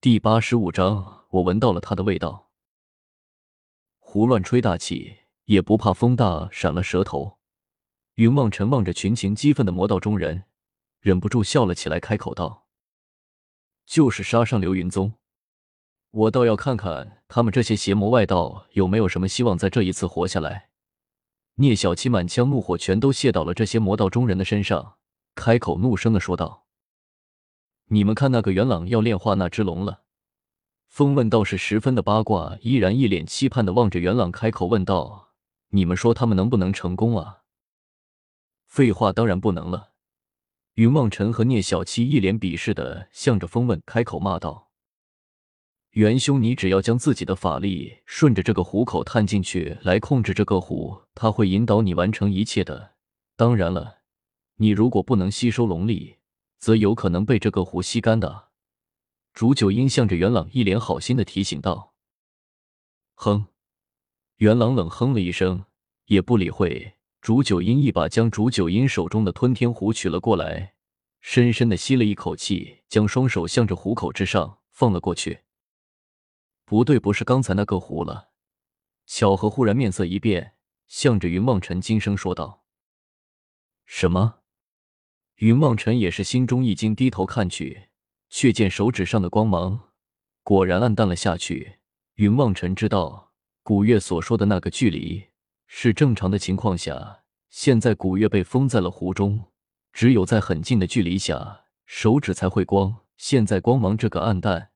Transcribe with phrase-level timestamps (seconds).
[0.00, 2.52] 第八十五章，我闻到了他的味道。
[3.98, 7.38] 胡乱吹大气，也不怕风大闪了舌头。
[8.14, 10.44] 云望尘望着群情激愤的魔道中人，
[11.00, 12.68] 忍不住笑了起来，开口道
[13.86, 15.14] ：“就是杀上流云宗，
[16.12, 20.70] 我倒要看看他们这些邪魔外道有没有什么希望在这一次活下来。”
[21.58, 24.98] 聂小七满腔怒火全都泄到了这些魔道中人的身上，
[25.34, 26.67] 开口怒声的说道。
[27.90, 30.02] 你们看，那个元朗要炼化那只龙了。
[30.88, 35.30] 风问道是十分的八卦，依然一脸期盼的望着元朗，开口问道
[35.72, 37.38] ：“你们说他们能不能成功啊？”
[38.68, 39.92] 废话，当然不能了。
[40.74, 44.70] 云望尘和聂小七一脸鄙视的向着风问开口骂道
[45.92, 52.92] ：“元兄，你只要将自己的法力顺着这个虎口探进去，来控制这个虎，他会引导你完成一切的。
[53.34, 54.00] 当然了，
[54.56, 56.16] 你如果不能吸收龙力。”
[56.58, 58.48] 则有可能被这个湖吸干的。
[59.32, 61.94] 竹九阴向着元朗一脸好心的提醒道
[63.14, 63.46] ：“哼！”
[64.38, 65.64] 元朗冷哼了一声，
[66.06, 66.94] 也不理会。
[67.20, 70.74] 竹九阴一把将竹九阴手中的吞天壶取了过来，
[71.20, 75.40] 深深的吸了一口气，将双手向着壶口之上放了过去。
[76.64, 78.30] 不对，不是刚才那个壶了。
[79.06, 80.54] 巧合忽然面色一变，
[80.86, 82.64] 向着云梦尘轻声说道
[83.84, 84.37] ：“什么？”
[85.38, 87.90] 云望尘也是心中一惊，低头看去，
[88.28, 89.90] 却见手指上的光芒
[90.42, 91.78] 果然暗淡了下去。
[92.14, 93.30] 云望尘知道
[93.62, 95.28] 古月所说的那个距离
[95.68, 99.44] 是正常的情况下，现在古月被封在了湖中，
[99.92, 102.96] 只有在很近的距离下，手指才会光。
[103.16, 104.70] 现在光芒这个暗淡，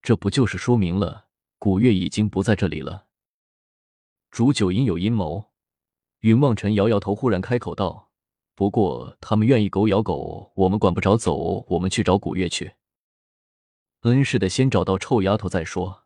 [0.00, 1.26] 这不就是说明了
[1.58, 3.08] 古月已经不在这里了？
[4.30, 5.50] 煮酒阴有阴谋。
[6.20, 8.07] 云望尘摇摇头，忽然开口道。
[8.58, 11.16] 不过，他们愿意狗咬狗，我们管不着。
[11.16, 12.72] 走，我们去找古月去。
[14.00, 16.02] 恩师的，先找到臭丫头再说。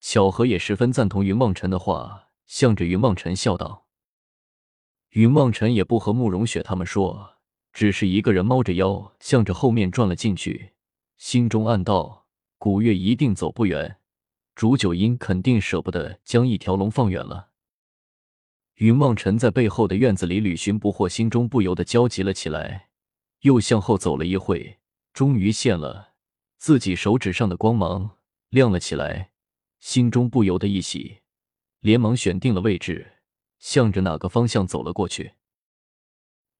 [0.00, 3.88] 巧合也十分赞同云梦辰的话，向着云梦辰笑道。
[5.08, 7.38] 云梦辰也不和慕容雪他们说，
[7.72, 10.74] 只是一个人猫着腰，向着后面转了进去，
[11.18, 12.28] 心中暗道：
[12.58, 13.98] 古月一定走不远，
[14.54, 17.48] 竹九阴肯定舍不得将一条龙放远了。
[18.76, 22.88] 云望尘在背后的院子里旅寻不获，心中不由得焦急了起来。
[23.40, 24.78] 又向后走了一会，
[25.12, 26.14] 终于现了
[26.58, 28.18] 自己手指上的光芒
[28.50, 29.32] 亮了起来，
[29.80, 31.22] 心中不由得一喜，
[31.80, 33.14] 连忙选定了位置，
[33.58, 35.32] 向着哪个方向走了过去。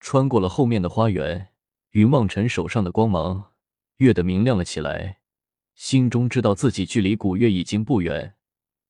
[0.01, 1.51] 穿过了后面的花园，
[1.91, 3.53] 云望尘手上的光芒
[3.99, 5.21] 越得明亮了起来，
[5.77, 8.35] 心中知道自己距离古月已经不远，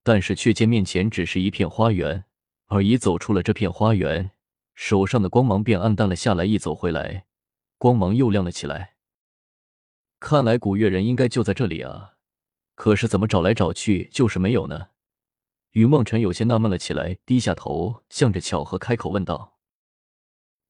[0.03, 2.25] 但是却见面前只是一片花园。
[2.73, 4.31] 而已走出了这片花园，
[4.75, 6.47] 手上的光芒便暗淡了下来。
[6.47, 7.27] 一走回来，
[7.77, 8.95] 光芒又亮了起来。
[10.19, 12.15] 看来古月人应该就在这里啊，
[12.75, 14.87] 可是怎么找来找去就是没有呢？
[15.73, 19.59] 云梦辰有些纳闷了起来，低下头，向着巧合开口问道：“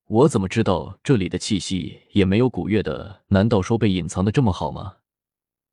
[0.09, 3.23] 我怎么知道这里的气息也没有古月的？
[3.29, 4.97] 难道说被隐藏的这么好吗？”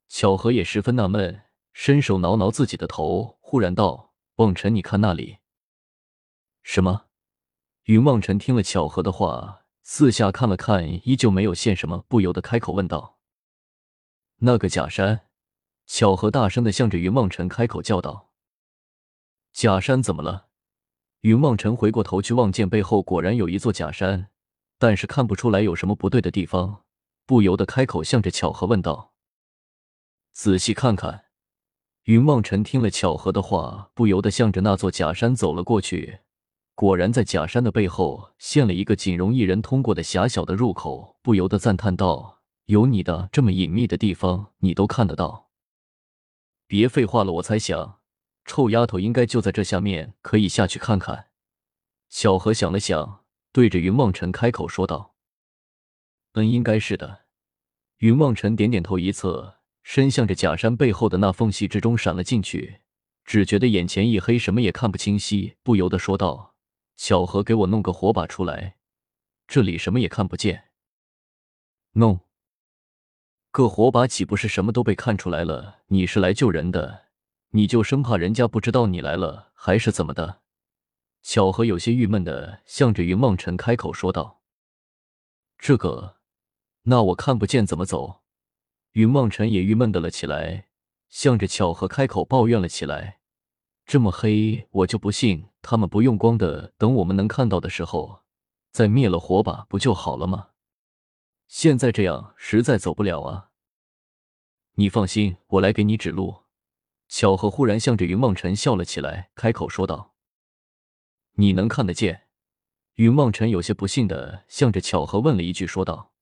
[0.06, 1.42] 巧合也十分纳闷，
[1.72, 5.38] 伸手挠挠自己的头，忽然道：“梦辰，你看那里。”
[6.62, 7.06] 什么？
[7.84, 13.18] 云望尘听了巧合的话，四下看了看，依旧没有现什么，不由得开口问道
[14.38, 15.22] ：“那个假山？”
[15.86, 18.30] 巧合大声的向着云望尘开口叫道
[19.52, 20.48] ：“假山怎么了？”
[21.22, 24.30] 云望尘回过头去望见背后果然有一座假山，
[24.78, 26.84] 但是看不出来有什么不对的地方，
[27.26, 29.14] 不由得开口向着巧合问道
[30.32, 31.24] ：“仔细看看。”
[32.04, 36.20] 云望尘听了巧合的话，不由得向着那座假山走了过去。
[36.80, 42.40] 果然，在假山的背后现了一个仅容一人通过的狭小的入口，不由得赞叹道
[42.72, 45.50] ：“有你的这么隐秘的地方，你都看得到。”
[46.66, 47.98] 别废话了，我猜想，
[48.46, 51.26] 臭丫头应该就在这下面，可以下去看看。
[52.08, 55.16] 小何想了想，对着云望尘开口说道
[56.32, 57.26] ：“嗯，应该是的。”
[58.00, 62.80] 云望尘点点头，一侧身向着假山背后的那缝隙之中闪了进去，
[63.26, 66.49] 只觉得眼前一黑，什么也看不清晰，不由得说道。
[67.02, 68.76] 巧合，给我弄个火把出来，
[69.48, 70.64] 这里什么也看不见。
[71.92, 72.20] 弄
[73.50, 75.78] 个火把岂不是什么都被看出来了？
[75.86, 77.06] 你是来救人的，
[77.52, 80.42] 你就生怕人家不知道你来了，还是怎么的？
[81.22, 84.42] 巧合有些郁闷的向着云梦尘开口说道
[85.56, 86.18] ：“这个，
[86.82, 88.20] 那我看不见怎么走？”
[88.92, 90.66] 云梦尘也郁闷的了起来，
[91.08, 93.20] 向着巧合开口抱怨了起来。
[93.86, 96.72] 这么黑，我就不信他们不用光的。
[96.78, 98.22] 等我们能看到的时候，
[98.70, 100.50] 再灭了火把，不就好了吗？
[101.46, 103.50] 现在这样实在走不了啊！
[104.74, 106.44] 你放心，我来给你指路。”
[107.08, 110.14] 巧合忽然向着云梦辰笑了起来，开口说道
[111.34, 112.28] ：“你能看得见？”
[112.94, 116.12] 云梦辰有些不信的向着巧合问了一句，说道：“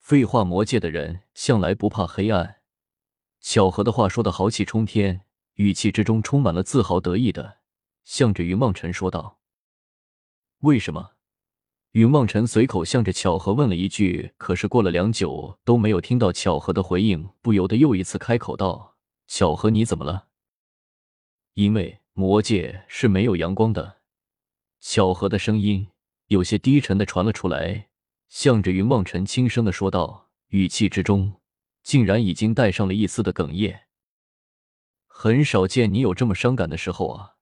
[0.00, 2.62] 废话，魔界的人向来不怕黑暗。”
[3.40, 7.55] 巧合的话说的豪气冲天，语气之中充满了自豪得意的，
[8.06, 9.40] 向着云梦辰说道
[10.64, 11.16] ：“为什么？”
[11.92, 18.96] 云梦辰随口向着巧合问了一句，可是过了良久都没有听到巧合的回应，不由得又一次开口道
[19.28, 20.28] ：“巧合，你怎么了？”
[21.52, 23.98] 因为魔界是没有阳光的。
[24.80, 25.88] 巧合的声音
[26.28, 27.88] 有些低沉的传了出来，
[28.28, 31.40] 向着云梦辰轻声的说道，语气之中。
[31.82, 33.84] 竟然已经带上了一丝的哽咽。
[35.06, 37.35] 很少见你有这么伤感的时候啊！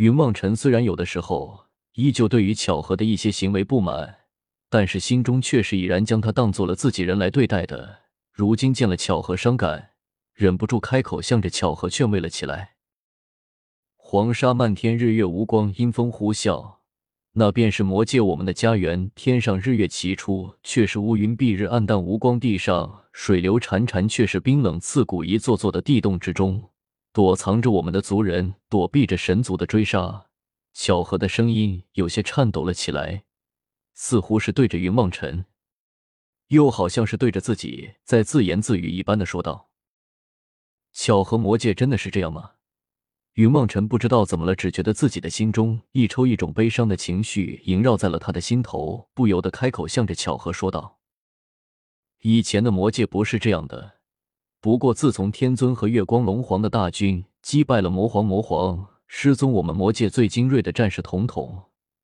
[0.00, 4.20] 云望尘虽然有的时候依旧对于巧合的一些行为不满，
[4.70, 7.98] 但是心中却是已然将他当做了自己人来对待的。
[8.32, 9.90] 如今见了巧合伤感，
[10.32, 12.76] 忍不住开口向着巧合劝慰了起来。
[13.98, 16.76] 黄沙漫天，日月无光，阴风呼啸。
[17.32, 19.10] 那便是魔界，我们的家园。
[19.14, 25.22] 天上日月齐出，却是乌云蔽日，暗淡无光；地上水流潺潺，却是冰冷刺骨。
[25.22, 26.70] 一座座的地洞之中，
[27.12, 30.26] 躲藏着我们的族人，躲避着神族的追杀。
[30.72, 33.24] 巧合的声音有些颤抖了起来，
[33.94, 35.46] 似乎是对着云梦尘，
[36.48, 39.70] 又好像是对着自己在自言自语一般的说道
[40.92, 42.52] ：“巧合，魔界真的是这样吗？”
[43.34, 50.98] 云梦辰不知道怎么了，只觉得自己的心中一抽一种悲伤的情绪萦绕在了他的心头，不由得开口向着巧合说道
[52.22, 53.99] ：“以前的魔界不是这样的，
[54.62, 61.62] 不过自从天尊和月光龙皇的大军击败了魔皇，魔皇失踪，我们魔界最精锐的战士统统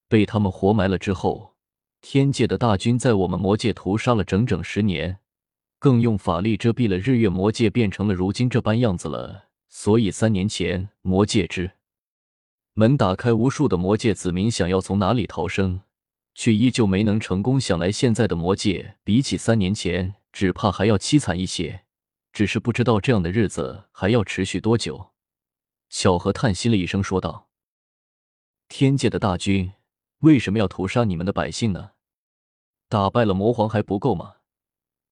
[0.09, 1.55] 被他们活埋了之后，
[2.01, 5.19] 天界的大军在我们魔界屠杀了整整十年，
[5.79, 11.73] 更用法力遮蔽了日月魔界，变成了如今这般样子了。”所以三年前，魔界之
[12.73, 15.83] 门打开，无数的魔界子民想要从哪里逃生，
[16.35, 17.61] 却依旧没能成功。
[17.61, 21.83] 想来现在的魔界比起三年前，只怕还要凄惨一些。
[22.37, 25.15] 只是不知道这样的日子还要持续多久。
[25.89, 27.49] 小何叹息了一声，说道
[28.69, 29.73] ：“天界的大军
[30.19, 31.93] 为什么要屠杀你们的百姓呢？
[32.91, 34.37] 打败了魔皇还不够吗？”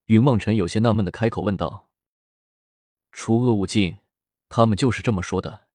[0.04, 1.88] 云梦辰有些纳闷的开口问道
[3.10, 3.96] ：“除恶务尽。”
[4.50, 5.68] 他们就是这么说的。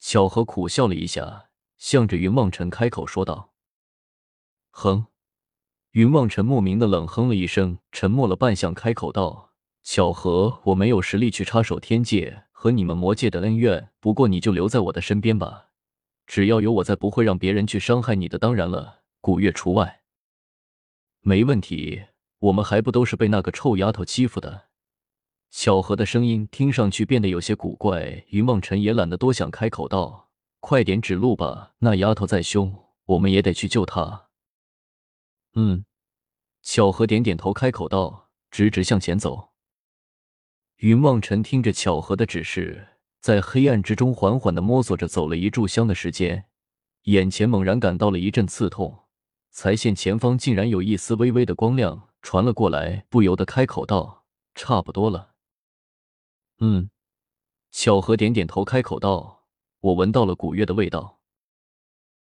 [0.00, 1.48] 小何苦笑了一下，
[1.78, 3.54] 向着云梦辰开口说道
[4.68, 5.06] ：“哼。”
[5.92, 9.52] 云梦辰莫名的冷哼了一声，沉默了半晌，开口道
[9.84, 15.68] ：“小何，我没有实力去插手天界和你们魔界的恩怨，不过你就留在我的身边吧，
[16.26, 18.38] 只要有我在，不会让别人去伤害你的。
[18.38, 20.00] 当然了，古月除外。”
[21.20, 22.02] 没问题，
[22.38, 24.68] 我们还不都是被那个臭丫头欺负的。
[25.50, 34.28] 巧合的声音听上去变得有些古怪，于梦辰也懒得多想，开口道：“快点指路吧，那丫头再凶，我们也得去救她。”
[35.54, 35.84] 嗯，
[36.62, 39.50] 巧合点点头，开口道：“直直向前走。”
[40.84, 42.88] 云梦辰听着巧合的指示，
[43.18, 46.44] 在黑暗之中缓缓的摸索着走了一炷香的时间，
[47.04, 49.04] 眼前猛然感到了一阵刺痛，
[49.50, 55.30] 才见前方竟然有一丝微微的光亮传了过来，不由得开口道：“差不多了。”
[56.60, 56.90] 嗯，
[57.70, 59.46] 巧合点点头，开口道
[59.80, 61.18] ：“我闻到了古月的味道。”